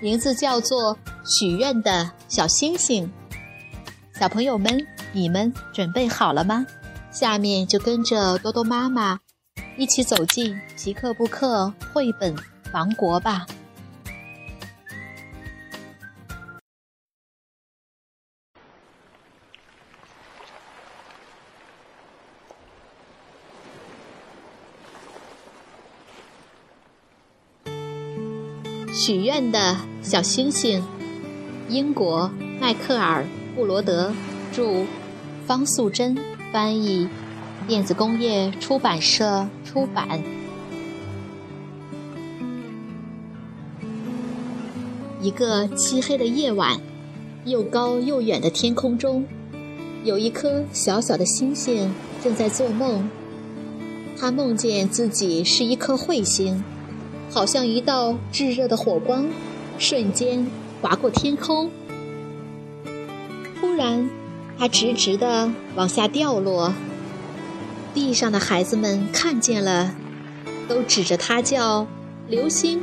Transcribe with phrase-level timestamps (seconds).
[0.00, 3.10] 名字叫做《许愿的小星星》，
[4.18, 6.66] 小朋友们，你们准备好了吗？
[7.10, 9.18] 下面就跟着多多妈妈
[9.78, 12.36] 一起走进皮克布克绘本
[12.72, 13.46] 王国吧。
[29.06, 30.82] 许愿的小星星，
[31.68, 32.28] 英国
[32.60, 33.22] 迈克尔·
[33.54, 34.12] 布罗德
[34.52, 34.84] 著，
[35.46, 36.18] 方素珍
[36.52, 37.08] 翻译，
[37.68, 40.20] 电子工业出版社出版。
[45.22, 46.80] 一个漆黑的夜晚，
[47.44, 49.24] 又高又远的天空中，
[50.02, 53.08] 有一颗小小的星星正在做梦。
[54.18, 56.64] 他梦见自己是一颗彗星。
[57.30, 59.26] 好像一道炙热的火光，
[59.78, 60.46] 瞬间
[60.80, 61.70] 划过天空。
[63.60, 64.08] 突然，
[64.58, 66.72] 它直直地往下掉落。
[67.92, 69.94] 地上的孩子们看见了，
[70.68, 71.86] 都指着它叫
[72.28, 72.80] “流星”，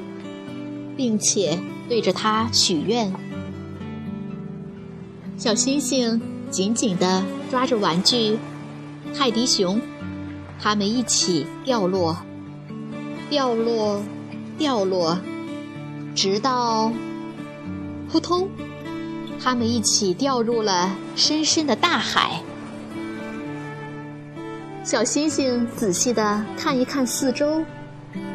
[0.97, 3.13] 并且对着它许愿。
[5.37, 8.37] 小星星紧紧地抓着玩具
[9.15, 9.79] 泰迪熊，
[10.59, 12.17] 它们一起掉落，
[13.29, 14.01] 掉落。
[14.57, 15.17] 掉落，
[16.15, 16.91] 直到
[18.11, 18.47] 扑通，
[19.41, 22.41] 他们一起掉入了深深的大海。
[24.83, 27.63] 小星星仔细地看一看四周，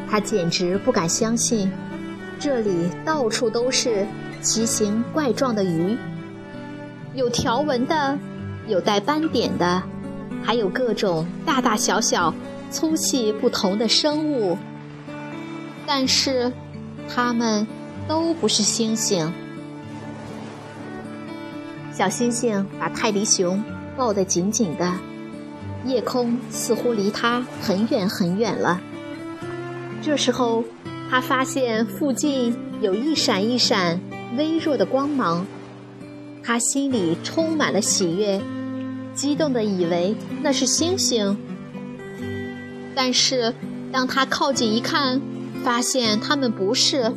[0.09, 1.71] 他简直不敢相信，
[2.39, 4.05] 这里到处都是
[4.41, 5.97] 奇形怪状的鱼，
[7.13, 8.17] 有条纹的，
[8.67, 9.81] 有带斑点的，
[10.43, 12.33] 还有各种大大小小、
[12.71, 14.57] 粗细不同的生物。
[15.91, 16.53] 但是，
[17.11, 17.65] 它们
[18.07, 19.33] 都不是星星。
[21.91, 23.63] 小星星把泰迪熊
[23.97, 24.93] 抱得紧紧的，
[25.85, 28.79] 夜空似乎离它很远很远了。
[30.03, 30.63] 这时候，
[31.09, 33.99] 他发现附近有一闪一闪
[34.37, 35.43] 微弱的光芒，
[36.43, 38.39] 他心里充满了喜悦，
[39.15, 41.35] 激动的以为那是星星。
[42.95, 43.55] 但是，
[43.91, 45.19] 当他靠近一看，
[45.69, 47.13] 发现它们不是，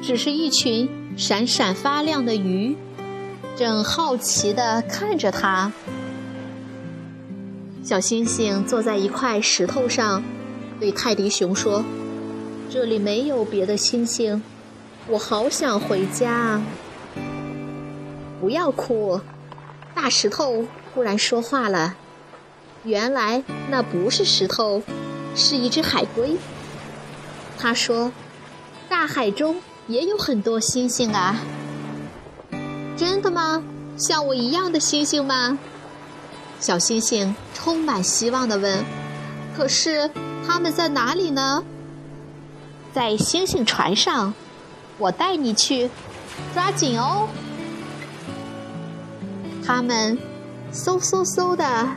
[0.00, 2.76] 只是一群闪闪发亮的鱼，
[3.56, 5.72] 正好奇地看着它。
[7.82, 10.22] 小星星坐在一块石头上，
[10.78, 11.84] 对泰迪熊说
[12.70, 14.40] ：“这里没有别的星星，
[15.08, 16.62] 我好想回家。”
[18.40, 19.20] 不要哭，
[19.96, 20.64] 大石头
[20.94, 21.96] 突然说话了。
[22.84, 24.80] 原来那不是石头，
[25.34, 26.36] 是一只海龟。
[27.60, 28.10] 他说
[28.88, 31.36] ：“大海中也有很多星星啊，
[32.96, 33.62] 真的吗？
[33.98, 35.58] 像我一样的星星吗？”
[36.58, 38.82] 小星星充满希望地问
[39.54, 40.10] ：“可是
[40.46, 41.62] 他们在哪里呢？”
[42.92, 44.32] 在星星船上，
[44.98, 45.90] 我带你去，
[46.54, 47.28] 抓紧哦！
[49.64, 50.18] 他们
[50.72, 51.88] 嗖嗖嗖的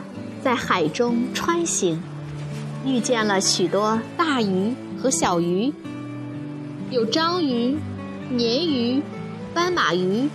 [0.42, 2.02] 在海中穿行，
[2.84, 4.74] 遇见了许多大鱼。
[5.04, 5.70] 和小鱼，
[6.90, 7.76] 有章鱼、
[8.32, 9.02] 鲶鱼、
[9.52, 10.30] 斑马鱼，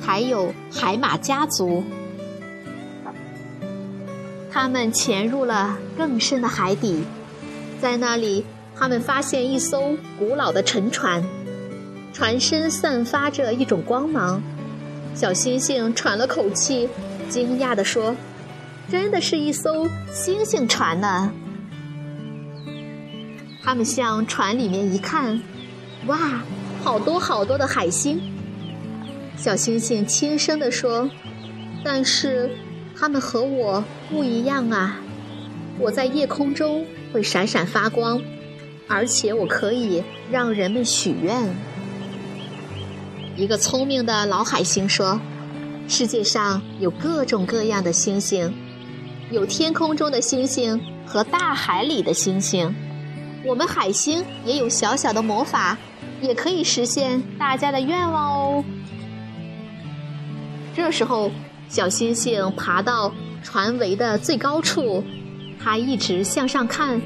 [0.00, 1.82] 还有海马家族。
[4.48, 7.02] 他们潜入了更深的海底，
[7.80, 8.44] 在那里，
[8.76, 11.24] 他们发现一艘古老的沉船，
[12.12, 14.40] 船身散发着一种光芒。
[15.16, 16.88] 小星星喘了口气，
[17.28, 18.14] 惊讶地说
[18.88, 21.32] ：“真的是一艘星星船呢！”
[23.64, 25.40] 他们向船里面一看，
[26.06, 26.42] 哇，
[26.82, 28.20] 好多好多的海星！
[29.36, 31.08] 小星星轻声地说
[31.84, 32.50] ：“但是，
[32.98, 35.00] 它们和我不一样啊！
[35.78, 38.20] 我在夜空中会闪闪发光，
[38.88, 41.54] 而且我可以让人们许愿。”
[43.36, 45.20] 一个聪明的老海星说
[45.88, 48.52] ：“世界上有各种各样的星星，
[49.30, 52.74] 有天空中的星星和大海里的星星。”
[53.44, 55.76] 我们海星也有小小的魔法，
[56.20, 58.64] 也可以实现大家的愿望哦。
[60.74, 61.30] 这时候，
[61.68, 63.12] 小星星爬到
[63.42, 65.02] 船桅的最高处，
[65.62, 67.00] 它一直向上看，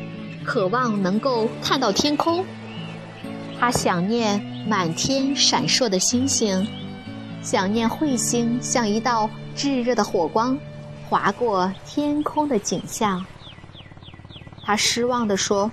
[0.44, 2.44] 渴望能够看到天空。
[3.58, 4.38] 它想念
[4.68, 6.66] 满天闪烁的星星，
[7.42, 10.58] 想念彗星像一道炙热的火光
[11.08, 13.24] 划过天空的景象。
[14.62, 15.70] 他失望地说：“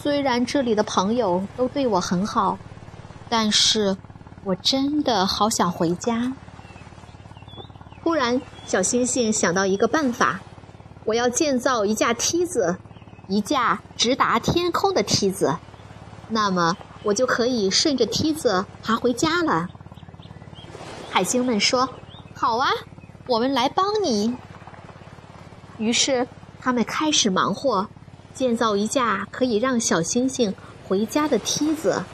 [0.00, 2.56] 虽然这里的朋友都对我很好，
[3.28, 3.96] 但是
[4.44, 6.34] 我真的好想回家。”
[8.04, 10.38] 忽然，小星星想到一个办法
[11.04, 12.76] ：“我要建造一架梯子，
[13.26, 15.56] 一架直达天空的梯子。
[16.28, 19.68] 那么，我就可以顺着梯子爬回家了。”
[21.10, 21.88] 海星们说
[22.34, 22.70] ：“好啊，
[23.26, 24.36] 我们来帮你。”
[25.76, 26.28] 于是，
[26.60, 27.88] 他们开始忙活，
[28.38, 30.54] 建造一架可以让小星星
[30.86, 32.04] 回家的梯子。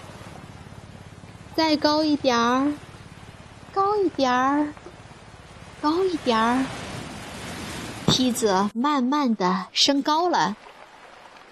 [1.54, 2.72] 再高一点儿，
[3.74, 4.72] 高一点儿。
[5.82, 6.64] 高一点儿，
[8.06, 10.56] 梯子慢慢的升高了。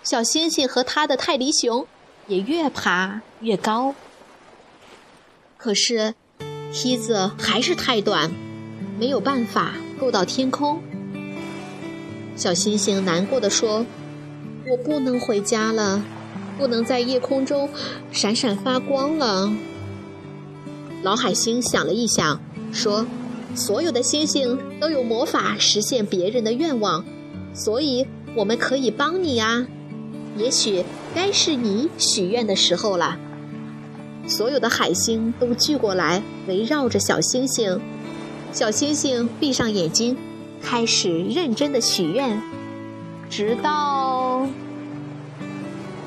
[0.03, 1.87] 小星星和他的泰迪熊
[2.27, 3.95] 也越爬越高。
[5.59, 6.15] 可是，
[6.73, 8.33] 梯子还是太短，
[8.99, 10.83] 没有办法够到天空。
[12.35, 13.85] 小星星难过的说
[14.71, 16.03] ：“我不能回家了，
[16.59, 17.69] 不能在夜空中
[18.11, 19.53] 闪闪发光了。”
[21.03, 22.41] 老海星想了一想，
[22.73, 23.07] 说。
[23.55, 27.05] 所有的星星都有魔法实现别人的愿望，
[27.53, 29.67] 所以我们可以帮你呀。
[30.39, 30.83] 也许
[31.15, 33.19] 该是你许愿的时候了。
[34.27, 37.79] 所有的海星都聚过来，围绕着小星星。
[38.53, 40.17] 小星星闭上眼睛，
[40.63, 42.41] 开始认真的许愿，
[43.29, 43.92] 直到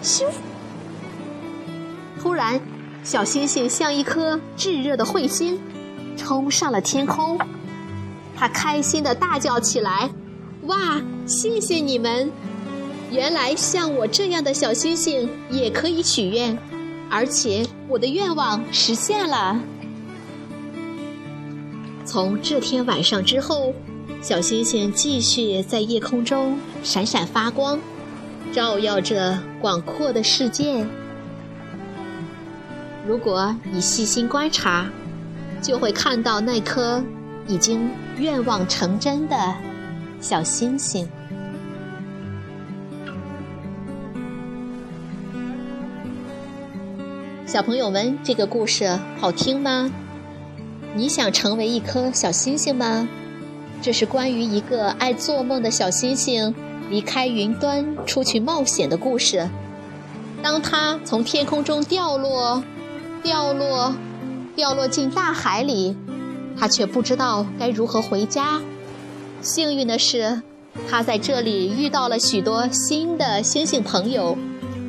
[0.06, 0.24] 咻！
[2.22, 2.62] 突然，
[3.04, 5.60] 小星星像一颗炙热的彗星。
[6.16, 7.38] 冲上了天空，
[8.38, 10.10] 它开心的大叫起来
[10.64, 12.32] ：“哇，谢谢你们！
[13.12, 16.58] 原来像我这样的小星星也可以许愿，
[17.10, 19.60] 而且我的愿望实现了。”
[22.06, 23.74] 从这天晚上之后，
[24.22, 27.78] 小星星继续在夜空中闪闪发光，
[28.56, 30.88] 照耀着广阔的世界。
[33.06, 34.86] 如果你细心观察，
[35.62, 37.04] 就会看到那颗
[37.48, 39.36] 已经愿望成真的
[40.22, 41.06] 小星星。
[47.46, 49.92] 小朋友们，这个故事好听吗？
[50.94, 53.06] 你想成为一颗小星星吗？
[53.82, 56.56] 这是关于一个爱做梦的小星星
[56.90, 59.50] 离开云端出去冒险的故事。
[60.42, 62.64] 当他从天空中掉落，
[63.24, 63.96] 掉落。
[64.56, 65.98] 掉落进大海里，
[66.58, 68.62] 他却不知道该如何回家。
[69.42, 70.42] 幸运的是，
[70.90, 74.38] 他在这里遇到了许多新的星星朋友，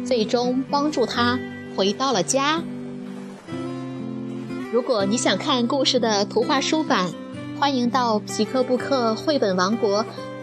[0.06, 1.37] 最终帮助他
[1.76, 2.62] 回到了家。
[4.72, 7.10] 如果你想看故事的图画书版，
[7.58, 10.06] 欢迎到皮克布克绘本王国